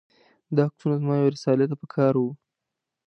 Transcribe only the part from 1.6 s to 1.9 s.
ته په